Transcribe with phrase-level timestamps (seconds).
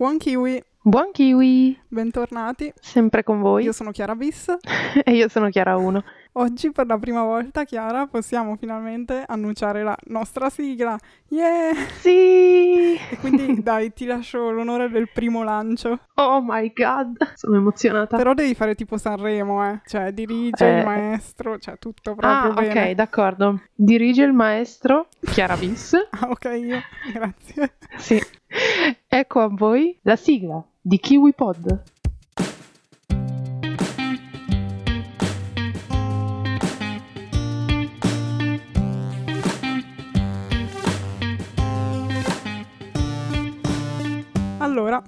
[0.00, 2.72] Buon kiwi, Buon kiwi, bentornati.
[2.80, 3.64] sempre con voi.
[3.64, 4.46] Io sono Chiara Bis.
[5.04, 6.02] e io sono Chiara 1.
[6.34, 10.96] Oggi per la prima volta, Chiara, possiamo finalmente annunciare la nostra sigla.
[11.28, 11.74] Yeah!
[11.98, 12.94] Sì!
[12.94, 15.98] E quindi dai, ti lascio l'onore del primo lancio.
[16.14, 18.16] Oh my god, sono emozionata.
[18.16, 19.80] Però devi fare tipo Sanremo, eh.
[19.84, 20.78] Cioè, dirige Eh.
[20.78, 22.90] il maestro, cioè tutto ah, proprio bene.
[22.90, 23.60] ok, d'accordo.
[23.74, 25.94] Dirige il maestro Chiara Bis.
[26.20, 26.78] Ah, ok, io.
[27.12, 27.74] Grazie.
[27.98, 28.20] sì.
[29.08, 31.32] Ecco a voi la sigla di Kiwi
[44.70, 45.02] Allora,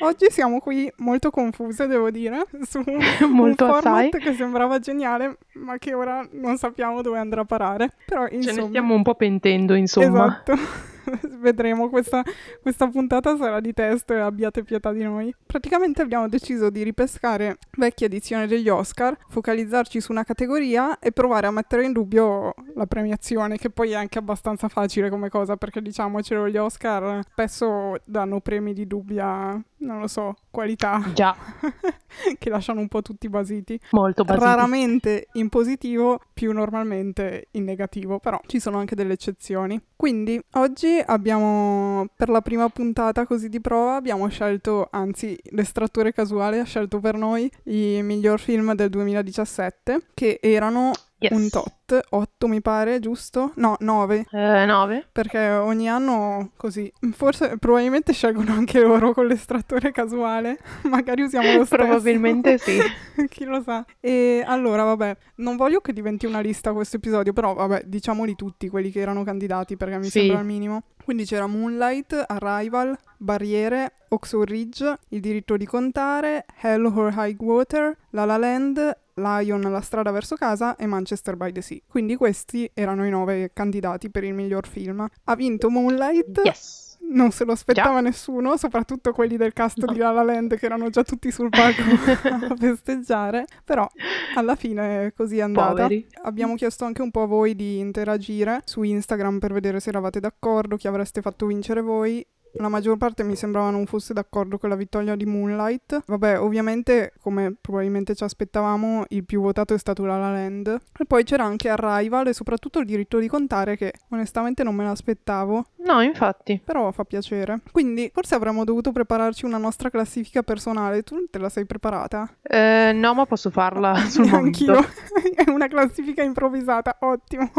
[0.00, 2.82] oggi siamo qui molto confuse, devo dire, su
[3.30, 4.20] Molto un format assai.
[4.20, 7.92] che sembrava geniale, ma che ora non sappiamo dove andrà a parare.
[8.04, 10.42] Però, Ce insomma, ne stiamo un po' pentendo, insomma.
[10.44, 10.54] Esatto.
[11.40, 12.22] Vedremo, questa,
[12.60, 15.34] questa puntata sarà di testo e abbiate pietà di noi.
[15.46, 21.46] Praticamente abbiamo deciso di ripescare vecchie edizioni degli Oscar, focalizzarci su una categoria e provare
[21.46, 25.80] a mettere in dubbio la premiazione, che poi è anche abbastanza facile come cosa, perché
[25.80, 31.36] diciamocelo, gli Oscar spesso danno premi di dubbia, non lo so, qualità, Già,
[32.38, 33.78] che lasciano un po' tutti basiti.
[33.90, 34.44] molto basiti.
[34.44, 39.80] Raramente in positivo, più normalmente in negativo, però ci sono anche delle eccezioni.
[39.94, 46.58] Quindi oggi abbiamo, per la prima puntata così di prova, abbiamo scelto, anzi l'estrattore casuale
[46.60, 51.32] ha scelto per noi i miglior film del 2017, che erano Yes.
[51.32, 53.52] un tot, 8 mi pare, giusto?
[53.56, 55.08] No, 9, Eh, 9?
[55.10, 61.64] perché ogni anno così, forse probabilmente scelgono anche loro con l'estrattore casuale, magari usiamo lo
[61.64, 61.82] stesso.
[61.82, 62.78] Probabilmente sì.
[63.30, 63.82] Chi lo sa?
[63.98, 68.68] E allora, vabbè, non voglio che diventi una lista questo episodio, però vabbè, diciamoli tutti
[68.68, 70.18] quelli che erano candidati perché mi Sì.
[70.20, 70.82] sembra il minimo.
[71.02, 77.96] Quindi c'era Moonlight, Arrival, Barriere, Oxford Ridge, Il diritto di contare, Hell or High Water,
[78.10, 81.78] La La Land, Lion, La strada verso casa e Manchester by the Sea.
[81.86, 85.06] Quindi questi erano i nove candidati per il miglior film.
[85.24, 86.40] Ha vinto Moonlight.
[86.44, 86.84] Yes.
[87.08, 89.92] Non se lo aspettava nessuno, soprattutto quelli del cast No.
[89.92, 91.82] di La La Land che erano già tutti sul palco
[92.52, 93.86] a festeggiare, però
[94.34, 95.82] alla fine così è andata.
[95.82, 96.04] Poveri.
[96.24, 100.18] Abbiamo chiesto anche un po' a voi di interagire su Instagram per vedere se eravate
[100.18, 102.26] d'accordo, chi avreste fatto vincere voi.
[102.58, 106.02] La maggior parte mi sembrava non fosse d'accordo con la vittoria di Moonlight.
[106.06, 110.80] Vabbè, ovviamente, come probabilmente ci aspettavamo, il più votato è stato La La Land.
[110.98, 114.84] E poi c'era anche Arrival e soprattutto il diritto di contare che onestamente non me
[114.84, 115.66] l'aspettavo.
[115.86, 116.60] No, infatti.
[116.64, 117.60] Però fa piacere.
[117.70, 121.02] Quindi forse avremmo dovuto prepararci una nostra classifica personale.
[121.02, 122.28] Tu te la sei preparata?
[122.42, 124.80] Eh, no, ma posso farla sul Anch'io.
[125.36, 127.50] È una classifica improvvisata, ottimo.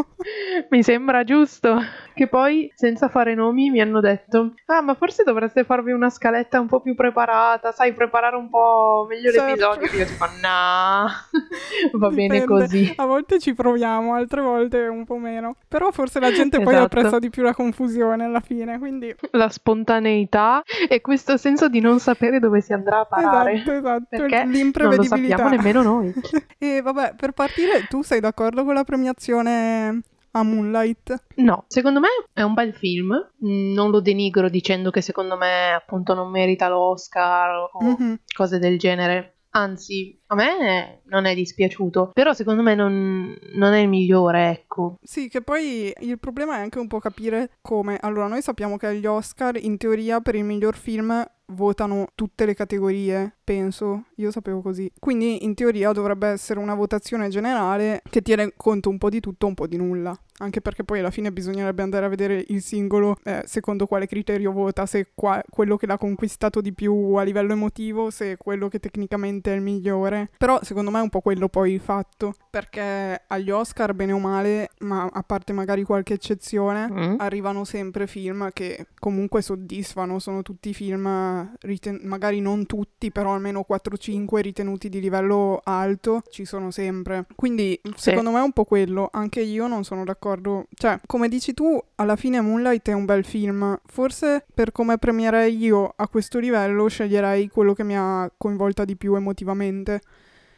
[0.70, 1.80] Mi sembra giusto.
[2.14, 6.62] Che poi, senza fare nomi, mi hanno detto: Ah, ma forse dovreste farvi una scaletta
[6.62, 9.46] un po' più preparata, sai, preparare un po' meglio Certo.
[9.48, 10.00] l'episodio.
[10.00, 11.08] Io tipo, no,
[12.00, 12.46] va bene Dipende.
[12.46, 12.94] così.
[12.96, 15.58] A volte ci proviamo, altre volte un po' meno.
[15.68, 16.86] Però forse la gente poi Esatto.
[16.86, 19.14] apprezza di più la confusione alla fine, quindi...
[19.32, 23.52] La spontaneità e questo senso di non sapere dove si andrà a parare.
[23.56, 24.06] Esatto, esatto.
[24.10, 25.36] Perché non lo L'imprevedibilità.
[25.38, 26.14] sappiamo nemmeno noi.
[26.58, 31.24] e vabbè, per partire, tu sei d'accordo con la premiazione a Moonlight?
[31.38, 33.14] No, secondo me è un bel film.
[33.40, 38.20] Non lo denigro dicendo che secondo me appunto non merita l'Oscar o Mhm.
[38.36, 39.34] cose del genere.
[39.52, 44.98] Anzi, a me non è dispiaciuto, però secondo me non, non è il migliore, ecco.
[45.02, 47.98] Sì, che poi il problema è anche un po' capire come.
[48.02, 52.54] Allora, noi sappiamo che agli Oscar, in teoria, per il miglior film votano tutte le
[52.54, 54.06] categorie, penso.
[54.16, 54.92] Io sapevo così.
[55.00, 59.48] Quindi, in teoria, dovrebbe essere una votazione generale che tiene conto un po' di tutto,
[59.48, 60.18] un po' di nulla.
[60.40, 64.52] Anche perché poi alla fine bisognerebbe andare a vedere il singolo eh, secondo quale criterio
[64.52, 68.80] vota, se qua- quello che l'ha conquistato di più a livello emotivo, se quello che
[68.80, 70.17] tecnicamente è il migliore.
[70.38, 74.20] Però secondo me è un po' quello poi il fatto, perché agli Oscar, bene o
[74.20, 77.16] male, ma a parte magari qualche eccezione, Mm.
[77.20, 83.64] arrivano sempre film che comunque soddisfano, sono tutti film riten- magari non tutti, però almeno
[83.68, 87.26] 4-5 ritenuti di livello alto, ci sono sempre.
[87.36, 91.54] Quindi secondo me è un po' quello, anche io non sono d'accordo, cioè come dici
[91.54, 96.40] tu, alla fine Moonlight è un bel film, forse per come premierei io a questo
[96.40, 100.02] livello sceglierei quello che mi ha coinvolta di più emotivamente.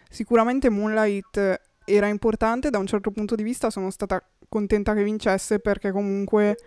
[0.10, 5.60] Sicuramente Moonlight era importante da un certo punto di vista, sono stata contenta che vincesse
[5.60, 6.58] perché comunque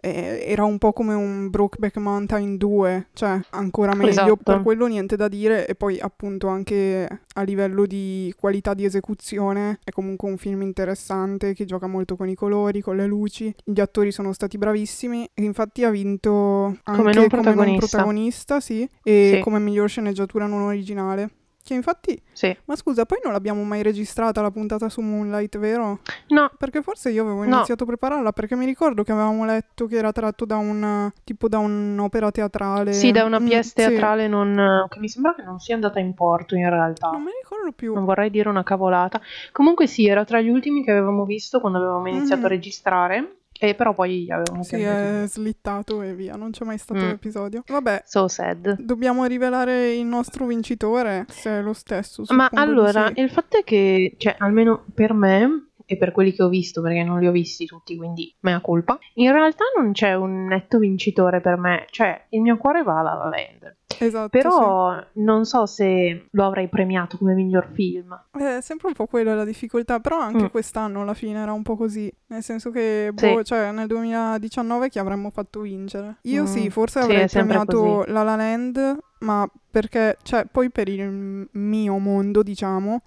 [0.00, 4.36] eh, era un po' come un Brokeback Mountain 2, cioè ancora meglio, Esatto.
[4.36, 9.78] per quello niente da dire e poi appunto anche a livello di qualità di esecuzione
[9.82, 13.80] è comunque un film interessante che gioca molto con i colori, con le luci, gli
[13.80, 17.86] attori sono stati bravissimi e infatti ha vinto anche Come non protagonista.
[17.86, 19.40] protagonista, sì, e Sì.
[19.40, 21.30] come miglior sceneggiatura non originale.
[21.66, 22.54] Che infatti, Sì.
[22.66, 26.00] ma scusa, poi non l'abbiamo mai registrata la puntata su Moonlight, vero?
[26.28, 27.54] No, Perché forse io avevo No.
[27.54, 31.48] iniziato a prepararla perché mi ricordo che avevamo letto che era tratto da un tipo
[31.48, 32.92] da un'opera teatrale.
[32.92, 33.74] sì, da una Mm, pièce sì.
[33.76, 37.08] teatrale non- che mi sembra che non sia andata in porto in realtà.
[37.10, 37.94] Non mi ricordo più.
[37.94, 39.18] Non vorrei dire una cavolata.
[39.50, 42.44] Comunque sì, era tra gli ultimi che avevamo visto quando avevamo iniziato Mhm.
[42.44, 43.36] a registrare.
[43.58, 45.22] E però poi avevamo Sì, piantato.
[45.24, 47.08] è slittato e via, non c'è mai stato Mm.
[47.08, 47.62] l'episodio.
[47.66, 48.76] Vabbè, So sad.
[48.80, 52.24] dobbiamo rivelare il nostro vincitore, se è lo stesso.
[52.30, 56.48] Ma allora, il fatto è che, cioè, almeno per me e per quelli che ho
[56.48, 60.44] visto, perché non li ho visti tutti, quindi mea colpa, in realtà non c'è un
[60.46, 61.86] netto vincitore per me.
[61.90, 63.76] Cioè, il mio cuore va alla La Land.
[63.98, 68.18] Esatto, Però non so se lo avrei premiato come miglior film.
[68.36, 68.42] sì.
[68.42, 70.48] È sempre un po' quella la difficoltà, però anche Mm.
[70.48, 73.26] quest'anno alla fine era un po' così, nel senso che Sì.
[73.32, 76.16] boh, cioè nel 2019 chi avremmo fatto vincere?
[76.22, 78.10] Io Mm, sì, forse sì, avrei premiato così.
[78.12, 83.00] La La Land, ma perché cioè poi per il mio mondo, diciamo,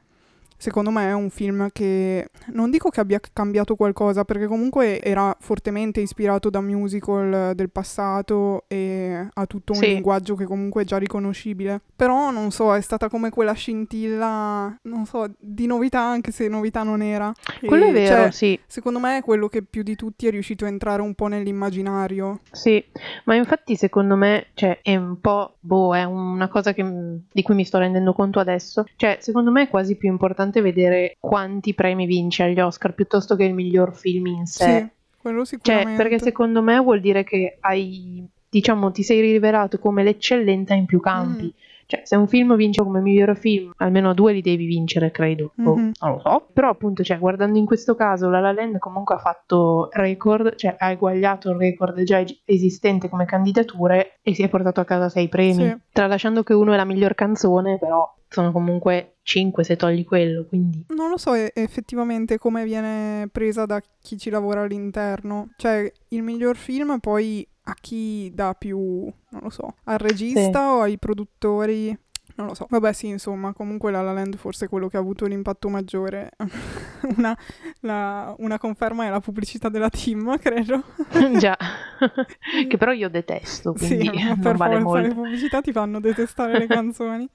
[0.58, 5.36] Secondo me è un film che non dico che abbia cambiato qualcosa, perché comunque era
[5.40, 9.88] fortemente ispirato da musical del passato e ha tutto un Sì.
[9.88, 11.82] linguaggio che comunque è già riconoscibile.
[11.96, 16.84] Però non so, è stata come quella scintilla, non so, di novità, anche se novità
[16.84, 17.32] non era.
[17.66, 18.60] Quello E, è vero, cioè, sì.
[18.66, 22.40] Secondo me è quello che più di tutti è riuscito a entrare un po' nell'immaginario.
[22.52, 22.84] Sì,
[23.26, 27.56] ma infatti secondo me, cioè, è un po', boh, è una cosa che- di cui
[27.56, 28.86] mi sto rendendo conto adesso.
[28.96, 33.44] Cioè, secondo me è quasi più importante vedere quanti premi vince agli Oscar piuttosto che
[33.44, 34.64] il miglior film in sé.
[34.66, 34.88] Sì,
[35.22, 36.02] quello Cioè, sicuramente.
[36.04, 41.00] perché secondo me vuol dire che hai, diciamo, ti sei rivelato come l'eccellenza in più
[41.00, 41.44] campi.
[41.44, 41.54] Mhm.
[41.90, 45.54] Cioè, se un film vince come miglior film, almeno due li devi vincere, credo.
[45.56, 45.92] Boh, Mhm.
[46.02, 46.48] non lo so.
[46.52, 50.76] Però, appunto, cioè, guardando in questo caso, La La Land comunque ha fatto record, cioè
[50.78, 55.30] ha eguagliato il record già esistente come candidature e si è portato a casa sei
[55.30, 55.64] premi.
[55.66, 55.78] Sì.
[55.94, 60.86] Tralasciando che uno è la miglior canzone, però sono comunque cinque se togli quello, quindi...
[60.88, 65.50] Non lo so effettivamente come viene presa da chi ci lavora all'interno.
[65.58, 70.82] Cioè, il miglior film poi a chi dà più, non lo so, al regista o
[70.82, 71.96] ai produttori.
[72.38, 72.68] Non lo so.
[72.70, 76.32] Vabbè, sì, insomma, comunque La La Land forse è quello che ha avuto l'impatto maggiore.
[77.18, 77.36] una,
[77.82, 80.84] la- una conferma è la pubblicità della team, credo.
[81.40, 81.58] Già,
[82.68, 85.22] che però io detesto, Sì, quindi ma non per vale forza le molto.
[85.22, 87.28] pubblicità ti fanno detestare le canzoni.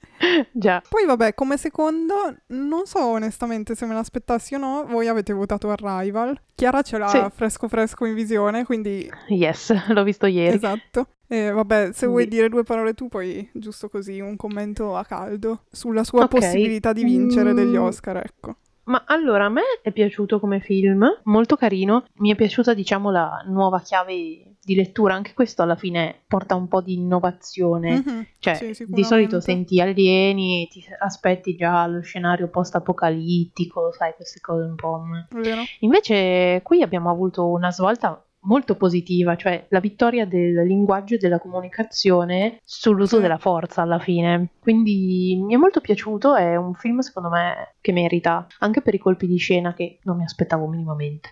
[0.51, 0.81] Già.
[0.87, 2.13] Poi vabbè, come secondo,
[2.47, 6.39] non so onestamente se me l'aspettassi o no, voi avete votato Arrival.
[6.55, 7.21] Chiara ce l'ha Sì.
[7.33, 10.55] fresco fresco in visione, quindi Yes, l'ho visto ieri.
[10.55, 11.07] esatto.
[11.33, 15.63] E vabbè, se vuoi dire due parole tu, poi giusto così un commento a caldo
[15.71, 16.29] sulla sua Ok.
[16.29, 17.81] possibilità di vincere degli Mm.
[17.81, 18.55] Oscar, ecco.
[18.85, 22.05] Ma allora, a me è piaciuto come film, molto carino.
[22.17, 25.15] Mi è piaciuta, diciamo, la nuova chiave di lettura.
[25.15, 28.03] Anche questo alla fine porta un po' di innovazione.
[28.05, 34.13] Mhm, Cioè, sì, di solito senti alieni e ti aspetti già lo scenario post-apocalittico, sai,
[34.15, 34.99] queste cose un po'.
[34.99, 35.41] mm.
[35.41, 35.61] Vero?
[35.79, 41.39] Invece qui abbiamo avuto una svolta molto positiva, cioè la vittoria del linguaggio e della
[41.39, 44.49] comunicazione sull'uso della forza alla fine.
[44.59, 48.99] Quindi mi è molto piaciuto, è un film secondo me che merita, anche per i
[48.99, 51.29] colpi di scena che non mi aspettavo minimamente.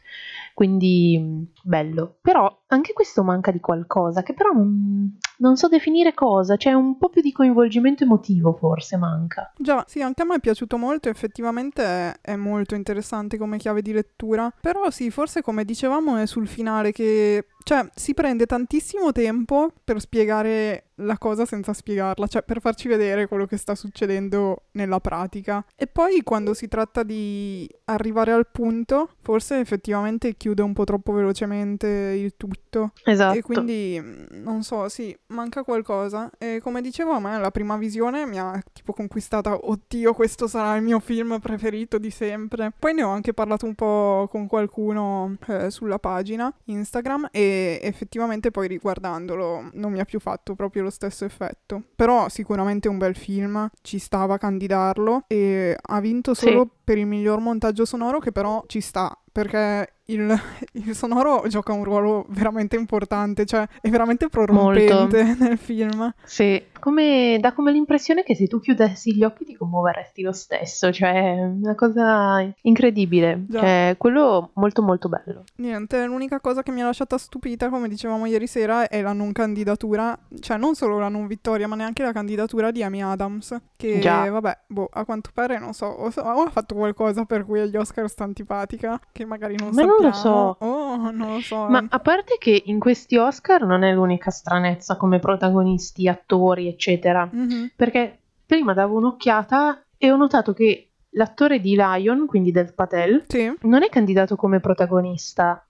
[0.61, 2.19] Quindi mh, bello.
[2.21, 6.97] Però anche questo manca di qualcosa, che però non, non so definire cosa, c'è un
[6.97, 9.51] po' più di coinvolgimento emotivo forse manca.
[9.57, 13.91] Già, sì, anche a me è piaciuto molto, effettivamente è, molto interessante come chiave di
[13.91, 19.73] lettura, però sì, forse come dicevamo è sul finale che, cioè, si prende tantissimo tempo
[19.83, 24.99] per spiegare la cosa senza spiegarla, cioè per farci vedere quello che sta succedendo nella
[24.99, 25.65] pratica.
[25.75, 31.13] E poi quando si tratta di arrivare al punto, forse effettivamente chiude un po' troppo
[31.13, 32.91] velocemente il tutto.
[33.05, 33.37] Esatto.
[33.37, 36.29] E quindi, mm, non so, sì, manca qualcosa.
[36.37, 40.75] E come dicevo, a me la prima visione mi ha tipo conquistata, oddio, questo sarà
[40.75, 42.73] il mio film preferito di sempre.
[42.77, 48.51] Poi ne ho anche parlato un po' con qualcuno eh, sulla pagina Instagram e effettivamente
[48.51, 51.83] poi riguardandolo non mi ha più fatto proprio lo stesso effetto.
[51.95, 56.47] Però sicuramente un bel film, ci stava a candidarlo e ha vinto Sì.
[56.47, 60.39] solo per il miglior montaggio sonoro che però ci sta perché il,
[60.73, 65.43] il, sonoro gioca un ruolo veramente importante, cioè è veramente prorompente Molto.
[65.43, 66.13] nel film.
[66.23, 70.91] Sì, come, dà come l'impressione che se tu chiudessi gli occhi ti commuoveresti lo stesso,
[70.91, 75.45] cioè una cosa incredibile, cioè, quello molto molto bello.
[75.57, 79.31] Niente, l'unica cosa che mi ha lasciata stupita, come dicevamo ieri sera, è la non
[79.31, 83.99] candidatura, cioè non solo la non vittoria, ma neanche la candidatura di Amy Adams, che
[83.99, 84.29] Già.
[84.29, 87.77] vabbè, boh, a quanto pare non so, o, o ha fatto qualcosa per cui agli
[87.77, 89.95] Oscar sta antipatica, che magari non ma sappiamo.
[89.99, 90.57] non lo so.
[90.59, 91.67] Oh, non lo so.
[91.67, 97.29] Ma a parte che in questi Oscar non è l'unica stranezza come protagonisti, attori, eccetera.
[97.33, 97.65] Mm-hmm.
[97.75, 103.53] Perché prima davo un'occhiata e ho notato che l'attore di Lion, quindi del Patel, sì.
[103.61, 105.65] non è candidato come protagonista,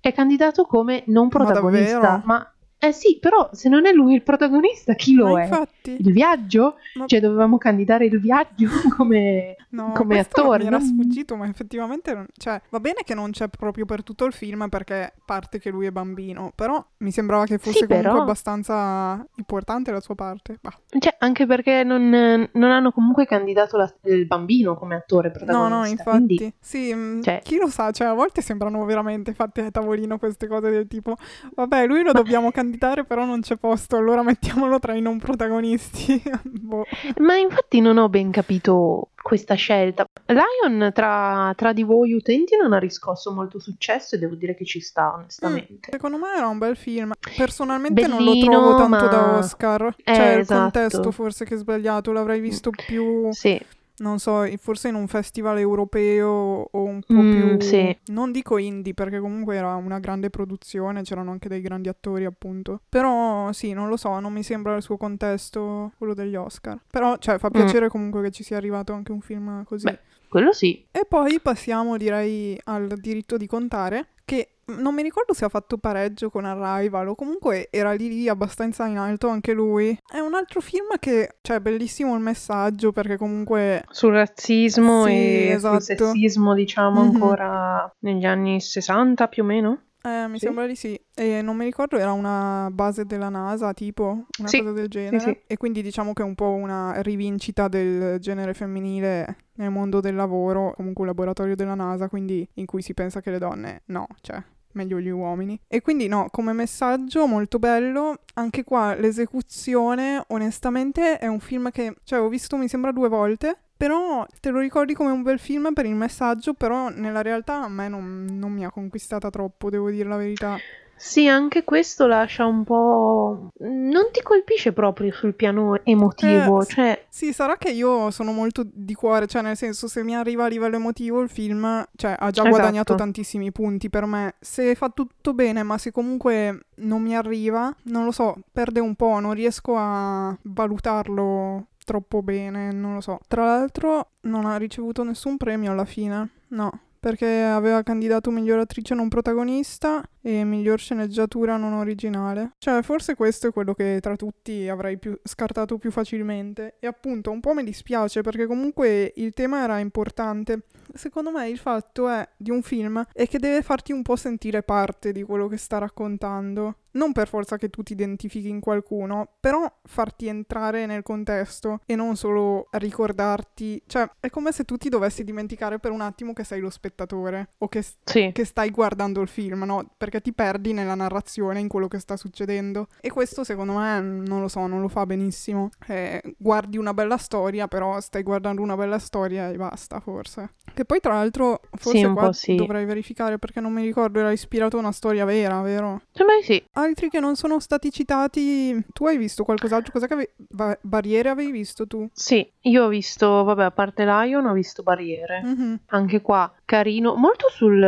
[0.00, 4.22] è candidato come non protagonista, ma, ma eh sì, però se non è lui il
[4.22, 5.44] protagonista, chi lo Ma è?
[5.44, 5.96] Infatti.
[5.98, 6.74] Il viaggio?
[6.94, 7.06] Ma...
[7.06, 10.58] Cioè dovevamo candidare il viaggio come, no, come attore.
[10.58, 12.26] Mi era sfuggito, ma effettivamente non...
[12.36, 15.86] cioè, va bene che non c'è proprio per tutto il film perché parte che lui
[15.86, 18.22] è bambino, però mi sembrava che fosse sì, comunque però...
[18.22, 20.58] abbastanza importante la sua parte.
[20.60, 20.78] Bah.
[20.98, 22.10] Cioè, anche perché non,
[22.52, 25.68] non hanno comunque candidato la, il bambino come attore protagonista.
[25.68, 26.36] No, no, infatti.
[26.36, 26.54] Quindi...
[26.60, 27.40] Sì, mm, cioè...
[27.42, 31.16] chi lo sa, cioè a volte sembrano veramente fatte a tavolino queste cose del tipo,
[31.54, 35.18] vabbè, lui lo dobbiamo candidare candidare, però non c'è posto, allora mettiamolo tra i non
[35.18, 36.20] protagonisti.
[36.42, 36.84] boh.
[37.18, 40.06] Ma infatti non ho ben capito questa scelta.
[40.26, 44.64] Lion tra, tra, di voi utenti non ha riscosso molto successo e devo dire che
[44.64, 45.88] ci sta, onestamente.
[45.88, 47.12] Mm, secondo me era un bel film.
[47.36, 49.10] Personalmente Bellino, non lo trovo tanto ma...
[49.10, 49.94] da Oscar.
[50.04, 50.60] Eh, cioè, il esatto.
[50.60, 53.30] contesto forse che è sbagliato, l'avrei visto più...
[53.32, 53.60] Sì
[53.98, 57.60] non so, forse in un festival europeo o un po' mm, più...
[57.60, 57.96] Sì.
[58.06, 62.80] Non dico indie perché comunque era una grande produzione, c'erano anche dei grandi attori appunto.
[62.88, 66.78] Però sì, non lo so, non mi sembra il suo contesto quello degli Oscar.
[66.90, 67.52] Però, cioè, fa mm.
[67.52, 67.90] piacere mm.
[67.90, 69.84] comunque che ci sia arrivato anche un film così.
[69.84, 69.98] Beh,
[70.28, 70.84] quello sì.
[70.90, 75.78] E poi passiamo direi al diritto di contare che non mi ricordo se ha fatto
[75.78, 79.96] pareggio con Arrival o comunque era lì lì abbastanza in alto anche lui.
[80.06, 83.84] È un altro film che, cioè, bellissimo il messaggio perché comunque...
[83.90, 85.80] Sul razzismo sì, e esatto.
[85.80, 87.14] sul sessismo, diciamo, mm-hmm.
[87.14, 89.80] ancora negli anni 60 più o meno.
[90.02, 90.46] Eh, mi sì?
[90.46, 91.00] sembra di sì.
[91.14, 94.58] E non mi ricordo, era una base della NASA, tipo, una sì.
[94.58, 95.18] cosa del genere.
[95.18, 100.00] Sì, e quindi diciamo che è un po' una rivincita del genere femminile nel mondo
[100.00, 103.82] del lavoro, comunque un laboratorio della NASA, quindi in cui si pensa che le donne
[103.86, 104.40] no, cioè
[104.76, 105.58] meglio gli uomini.
[105.66, 111.96] E quindi no, come messaggio molto bello, anche qua l'esecuzione onestamente è un film che,
[112.04, 115.72] cioè ho visto mi sembra due volte, però te lo ricordi come un bel film
[115.72, 119.90] per il messaggio, però nella realtà a me non, non mi ha conquistata troppo, devo
[119.90, 120.56] dire la verità.
[120.96, 123.50] Sì, anche questo lascia un po'.
[123.58, 126.62] Non ti colpisce proprio sul piano emotivo.
[126.62, 127.04] Eh, cioè...
[127.08, 130.48] Sì, sarà che io sono molto di cuore, cioè nel senso, se mi arriva a
[130.48, 132.48] livello emotivo il film, cioè ha già esatto.
[132.48, 134.36] guadagnato tantissimi punti per me.
[134.40, 138.94] Se fa tutto bene, ma se comunque non mi arriva, non lo so, perde un
[138.94, 143.20] po', non riesco a valutarlo troppo bene, non lo so.
[143.28, 146.30] Tra l'altro non ha ricevuto nessun premio alla fine.
[146.48, 152.54] No, perché aveva candidato miglior attrice non protagonista e miglior sceneggiatura non originale.
[152.58, 156.78] Cioè, forse questo è quello che tra tutti avrei più scartato più facilmente.
[156.80, 160.62] E appunto, un po' mi dispiace perché comunque il tema era importante.
[160.94, 164.64] Secondo me il fatto è di un film è che deve farti un po' sentire
[164.64, 169.34] parte di quello che sta raccontando non per forza che tu ti identifichi in qualcuno,
[169.38, 174.88] però farti entrare nel contesto e non solo ricordarti, cioè è come se tu ti
[174.88, 178.30] dovessi dimenticare per un attimo che sei lo spettatore o che, sì.
[178.32, 179.92] che stai guardando il film, no?
[179.96, 182.88] Perché ti perdi nella narrazione, in quello che sta succedendo.
[183.00, 185.70] E questo secondo me, non lo so, non lo fa benissimo.
[185.86, 190.54] Eh, guardi una bella storia, però stai guardando una bella storia e basta, forse.
[190.72, 192.54] Che poi tra l'altro, forse sì, qua sì.
[192.54, 196.02] dovrei verificare perché non mi ricordo, era ispirato a una storia vera, vero?
[196.12, 199.92] Sembra di sì altri che non sono stati citati, tu hai visto qualcos'altro?
[199.92, 202.08] Cosa che ave- ba- Barriere avevi visto tu?
[202.12, 205.42] Sì, io ho visto, vabbè, a parte Lion, ho visto Barriere.
[205.44, 205.74] Mm-hmm.
[205.86, 207.80] Anche qua, carino, molto sul...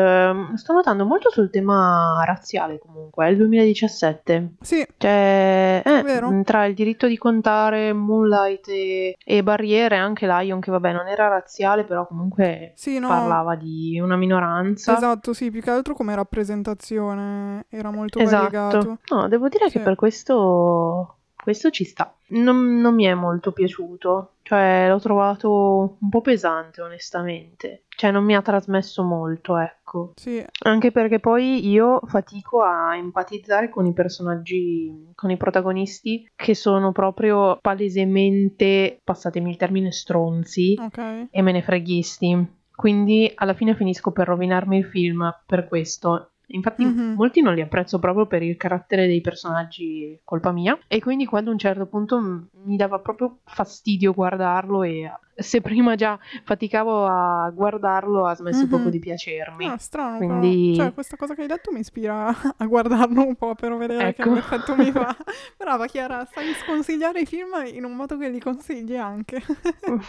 [0.54, 4.54] sto notando molto sul tema razziale comunque, è il 2017.
[4.60, 4.86] Sì.
[4.96, 10.92] Cioè, eh, tra il diritto di contare, Moonlight e, e Barriere, anche Lion, che vabbè,
[10.92, 13.08] non era razziale, però comunque sì, no.
[13.08, 14.96] parlava di una minoranza.
[14.96, 18.42] Esatto, sì, più che altro come rappresentazione era molto esatto.
[18.44, 18.98] variegato.
[19.10, 19.78] No, devo dire sì.
[19.78, 21.17] che per questo
[21.48, 22.14] questo ci sta.
[22.28, 28.22] Non, non, mi è molto piaciuto, cioè l'ho trovato un po' pesante onestamente, cioè non
[28.22, 30.12] mi ha trasmesso molto, ecco.
[30.16, 30.44] Sì.
[30.64, 36.92] Anche perché poi io fatico a empatizzare con i personaggi, con i protagonisti che sono
[36.92, 41.28] proprio palesemente, passatemi il termine, stronzi okay.
[41.30, 42.56] e me ne freghisti.
[42.76, 46.32] quindi alla fine finisco per rovinarmi il film per questo.
[46.50, 47.14] Infatti Mhm.
[47.16, 51.50] molti non li apprezzo proprio per il carattere dei personaggi, colpa mia, e quindi quando
[51.50, 52.20] a un certo punto
[52.64, 58.68] mi dava proprio fastidio guardarlo e se prima già faticavo a guardarlo ha smesso Mhm.
[58.68, 59.66] proprio di piacermi.
[59.66, 60.74] Ah, strano, Quindi-.
[60.74, 64.32] Cioè, questa cosa che hai detto mi ispira a guardarlo un po' per vedere Ecco.
[64.32, 65.14] che effetto mi fa.
[65.58, 69.42] Brava Chiara, sai sconsigliare i film in un modo che li consigli anche.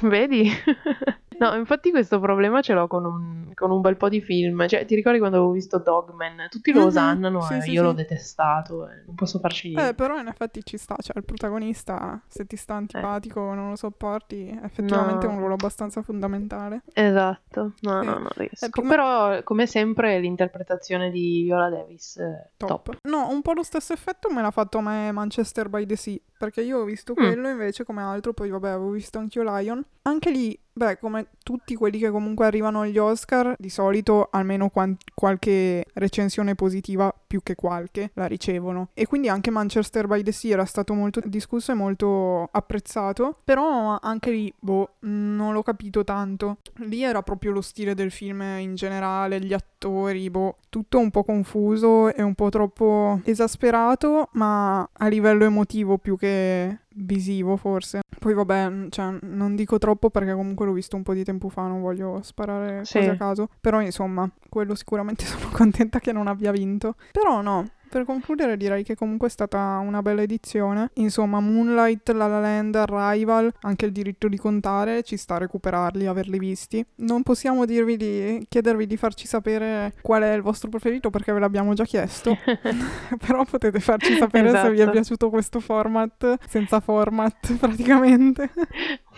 [0.01, 0.49] Vedi?
[1.39, 4.67] No, infatti questo problema ce l'ho con un, con un bel po' di film.
[4.67, 6.47] Cioè, ti ricordi quando avevo visto Dogman?
[6.49, 7.85] Tutti lo Mhm, osannano sì, e sì, io sì.
[7.87, 9.89] l'ho detestato, e non posso farci niente.
[9.89, 13.69] Eh, però in effetti ci sta, cioè il protagonista, se ti sta antipatico o non
[13.69, 15.33] lo sopporti, effettivamente è No.
[15.35, 16.81] un ruolo abbastanza fondamentale.
[16.93, 18.05] Esatto, no, Sì.
[18.05, 18.65] no, non riesco.
[18.65, 22.67] Eh, prima- Però, come sempre, l'interpretazione di Viola Davis, eh, top.
[22.67, 22.97] Top.
[23.03, 26.17] No, un po' lo stesso effetto me l'ha fatto a me Manchester by the Sea,
[26.39, 27.15] perché io ho visto Mm.
[27.15, 29.83] quello invece come altro, poi vabbè avevo visto anch'io Lion.
[30.03, 34.97] Anche lì, beh, come tutti quelli che comunque arrivano agli Oscar, di solito almeno quan-
[35.13, 38.87] qualche recensione positiva, più che qualche, la ricevono.
[38.93, 43.99] E quindi anche Manchester by the Sea era stato molto discusso e molto apprezzato, però
[44.01, 46.57] anche lì, boh, non l'ho capito tanto.
[46.77, 51.23] Lì era proprio lo stile del film in generale, gli attori, boh, tutto un po'
[51.23, 56.28] confuso e un po' troppo esasperato, ma a livello emotivo più che
[56.95, 58.01] visivo forse.
[58.19, 61.67] Poi vabbè, cioè, non dico troppo perché comunque l'ho visto un po' di tempo fa,
[61.67, 62.97] non voglio sparare Sì.
[62.97, 66.95] cose a caso, però insomma, quello sicuramente sono contenta che non abbia vinto.
[67.13, 70.91] Però no, per concludere direi che comunque è stata una bella edizione.
[70.95, 76.05] Insomma, Moonlight, La La Land, Arrival, anche il diritto di contare, ci sta a recuperarli,
[76.05, 76.85] averli visti.
[76.97, 81.39] Non possiamo dirvi di chiedervi di farci sapere qual è il vostro preferito perché ve
[81.39, 82.37] l'abbiamo già chiesto.
[83.25, 84.91] Però potete farci sapere se vi è Esatto.
[84.91, 88.51] piaciuto questo format, senza format praticamente.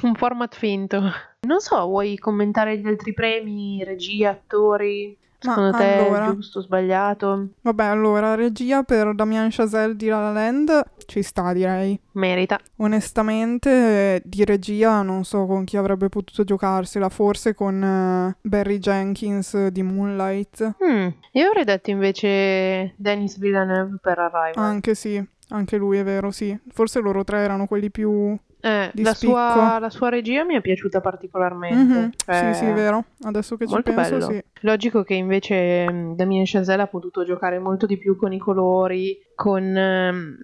[0.02, 1.02] Un format finto.
[1.42, 5.18] Non so, vuoi commentare gli altri premi, regia, attori?
[5.44, 7.48] Ma Secondo te allora- è giusto, sbagliato?
[7.62, 12.00] Vabbè, allora, regia per Damien Chazelle di La La Land ci sta, direi.
[12.14, 12.60] Merita.
[12.78, 18.78] Onestamente, eh, di regia non so con chi avrebbe potuto giocarsela, forse con eh, Barry
[18.78, 20.76] Jenkins di Moonlight.
[20.84, 24.54] Mm, Io avrei detto invece Denis Villeneuve per Arrival.
[24.64, 26.58] Anche sì, anche lui è vero, sì.
[26.70, 28.38] Forse loro tre erano quelli più...
[28.62, 32.00] Eh, la, sua, la sua regia mi è piaciuta particolarmente.
[32.00, 33.06] Mhm, Cioè, Sì, sì, vero.
[33.24, 34.32] Adesso che ci molto penso, bello.
[34.32, 34.44] sì.
[34.62, 39.18] Logico che invece mm, Damien Chazelle ha potuto giocare molto di più con i colori,
[39.36, 40.38] con ehm,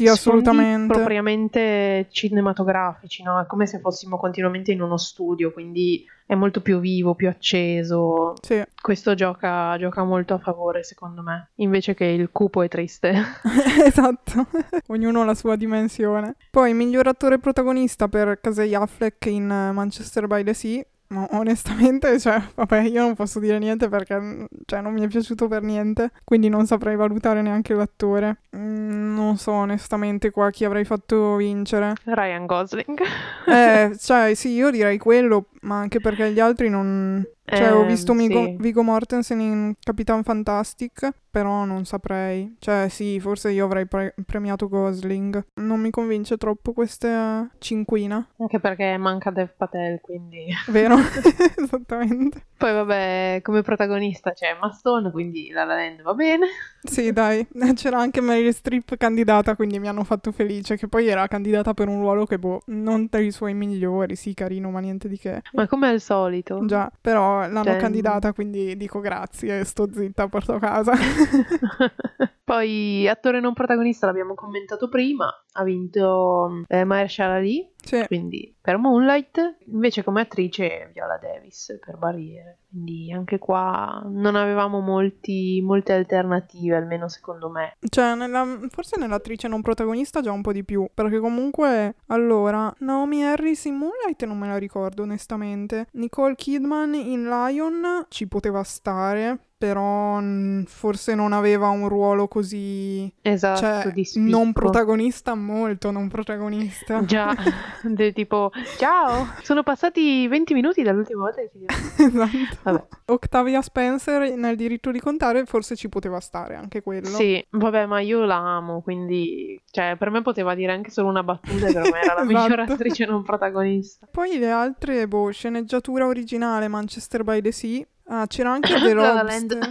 [0.00, 0.94] Sì, assolutamente.
[0.94, 3.40] propriamente cinematografici, no?
[3.40, 8.34] È come se fossimo continuamente in uno studio, quindi è molto più vivo, più acceso.
[8.40, 13.12] Sì, Questo gioca, gioca molto a favore, secondo me, invece che il cupo e triste.
[13.84, 14.46] esatto.
[14.88, 16.36] Ognuno ha la sua dimensione.
[16.50, 20.84] Poi, miglior attore protagonista per Casey Affleck in Manchester by the Sea.
[21.10, 25.08] Ma onestamente, cioè, vabbè, io non posso dire niente perché mm, cioè, non mi è
[25.08, 28.42] piaciuto per niente, quindi non saprei valutare neanche l'attore.
[28.56, 31.94] Mm, non so onestamente qua chi avrei fatto vincere.
[32.04, 33.00] Ryan Gosling.
[33.46, 37.24] Eh, cioè, sì, io direi quello, ma anche perché gli altri non...
[37.50, 38.56] Cioè, ho Ehm, visto Migo- sì.
[38.58, 42.56] Viggo Mortensen in Capitan Fantastic, però non saprei.
[42.58, 45.44] Cioè, sì, forse io avrei pre- premiato Gosling.
[45.60, 50.46] Non mi convince troppo questa cinquina, Anche perché manca Dev Patel, quindi...
[50.68, 50.96] vero?
[51.56, 52.44] Esattamente.
[52.60, 56.46] Poi vabbè, come protagonista c'è Emma Stone, quindi La La Land va bene.
[56.82, 61.26] Sì, dai, c'era anche Meryl Streep candidata, quindi mi hanno fatto felice, che poi era
[61.26, 65.08] candidata per un ruolo che, boh, non tra i suoi migliori, sì, carino, ma niente
[65.08, 65.40] di che.
[65.52, 66.62] Ma come al solito.
[66.66, 70.92] Già, però l'hanno Cioè- candidata, quindi dico grazie e sto zitta, porto a casa.
[72.44, 78.76] Poi attore non protagonista l'abbiamo commentato prima, ha vinto eh, Mahershala Ali, Sì, quindi per
[78.78, 82.58] Moonlight, invece come attrice Viola Davis per Barriere.
[82.70, 87.76] Quindi anche qua non avevamo molti, molte alternative, almeno secondo me.
[87.88, 93.24] cioè, nella- forse nell'attrice non protagonista già un po' di più, perché comunque, allora, Naomi
[93.24, 95.86] Harris in Moonlight non me la ricordo onestamente.
[95.92, 100.18] Nicole Kidman in Lion ci poteva stare, però
[100.64, 103.12] forse non aveva un ruolo così...
[103.20, 104.30] Esatto, Cioè, di spicco.
[104.30, 107.04] non protagonista molto, non protagonista.
[107.04, 107.36] Già,
[107.82, 111.66] del tipo, ciao, sono passati 20 minuti dall'ultima volta che ti
[112.02, 112.56] esatto.
[112.62, 112.84] Vabbè.
[113.04, 117.08] Octavia Spencer nel diritto di contare forse ci poteva stare anche quello.
[117.08, 121.22] Sì, vabbè, ma io la amo, quindi, cioè, per me poteva dire anche solo una
[121.22, 122.72] battuta e per me era la Esatto.
[122.72, 124.08] attrice non protagonista.
[124.10, 127.84] Poi le altre, boh, sceneggiatura originale Manchester by the Sea.
[128.12, 128.92] Ah, c'era anche The.
[128.92, 129.70] Lobster.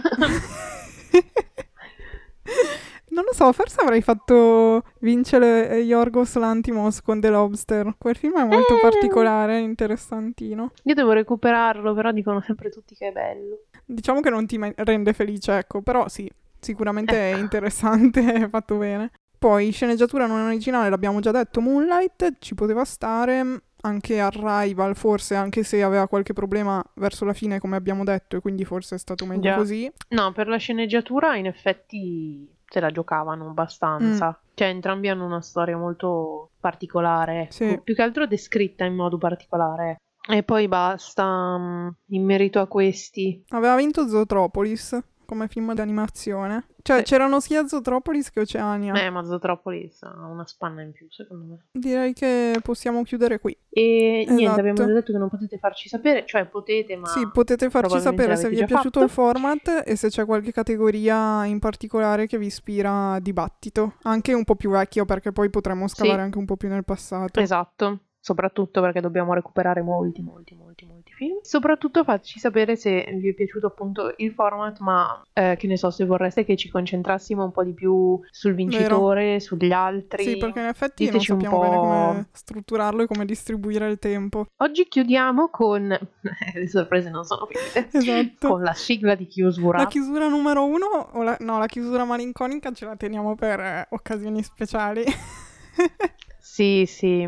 [3.12, 7.94] Non lo so, forse avrei fatto vincere Yorgos Lantimos con The Lobster.
[7.98, 8.80] Quel film è molto Eh.
[8.80, 10.70] particolare, interessantino.
[10.84, 13.62] Io devo recuperarlo, però dicono sempre tutti che è bello.
[13.84, 19.10] Diciamo che non ti rende felice, ecco, però sì, sicuramente è interessante, è fatto bene.
[19.36, 23.62] Poi, sceneggiatura non originale, l'abbiamo già detto, Moonlight, ci poteva stare.
[23.82, 28.40] Anche Arrival, forse, anche se aveva qualche problema verso la fine, come abbiamo detto, e
[28.40, 29.56] quindi forse è stato meglio Già.
[29.56, 29.90] così.
[30.08, 34.40] No, per la sceneggiatura in effetti se la giocavano abbastanza.
[34.54, 37.52] Cioè, entrambi hanno una storia molto particolare, ecco.
[37.52, 37.80] Sì.
[37.82, 39.96] più che altro descritta in modo particolare.
[40.28, 43.42] E poi basta, mm, in merito a questi.
[43.48, 44.98] Aveva vinto Zootropolis
[45.30, 46.64] come film d'animazione.
[46.82, 47.02] Cioè, Sì.
[47.04, 48.94] c'erano sia Zootropolis che Oceania.
[48.94, 51.66] Eh, ma Zootropolis ha una spanna in più, secondo me.
[51.72, 53.56] Direi che possiamo chiudere qui.
[53.70, 54.58] E niente, Esatto.
[54.60, 58.34] abbiamo già detto che non potete farci sapere, cioè potete, ma Sì, potete farci sapere
[58.36, 59.04] se vi è piaciuto fatto.
[59.04, 63.94] il format e se c'è qualche categoria in particolare che vi ispira a dibattito.
[64.02, 66.22] Anche un po' più vecchio, perché poi potremmo scavare Sì.
[66.24, 67.38] anche un po' più nel passato.
[67.38, 71.38] Esatto, soprattutto perché dobbiamo recuperare molti, molti, molti, molti film.
[71.42, 75.90] Soprattutto fateci sapere se vi è piaciuto appunto il format, ma eh, che ne so,
[75.90, 80.24] se vorreste che ci concentrassimo un po' di più sul vincitore, sugli altri.
[80.24, 81.82] Sì, perché in effetti non Diteci un sappiamo bene po'.
[81.82, 84.46] come strutturarlo e come distribuire il tempo.
[84.56, 85.88] Oggi chiudiamo con...
[86.54, 87.88] Le sorprese non sono finite.
[87.92, 88.48] Esatto.
[88.48, 89.78] Con la sigla di chiusura.
[89.78, 93.86] La chiusura numero uno, o la, no, la chiusura malinconica ce la teniamo per eh,
[93.90, 95.04] occasioni speciali.
[96.52, 97.26] Sì, sì.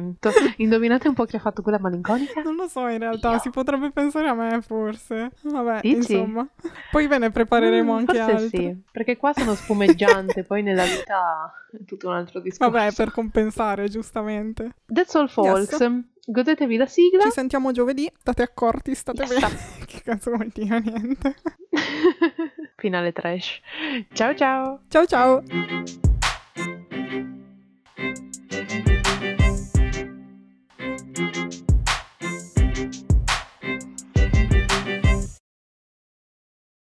[0.56, 2.42] Indovinate un po' chi ha fatto quella malinconica?
[2.42, 3.38] non lo so, in realtà Io.
[3.38, 5.30] si potrebbe pensare a me, forse.
[5.42, 5.94] Vabbè, Dici?
[5.96, 6.46] insomma.
[6.90, 8.48] Poi ve ne prepareremo Mm, anche forse altri.
[8.58, 12.72] sì, perché qua sono spumeggiante, poi nella vita è tutto un altro discorso.
[12.72, 14.72] Vabbè, per compensare, giustamente.
[14.92, 15.78] That's all folks.
[16.24, 17.22] Godetevi la sigla.
[17.22, 19.40] Ci sentiamo giovedì, state accorti, state Yes.
[19.40, 19.56] bene.
[19.86, 20.80] che cazzo vuol dire?
[20.80, 21.36] Niente.
[22.76, 23.60] Finale trash.
[24.12, 24.80] Ciao ciao.
[24.88, 25.42] Ciao ciao!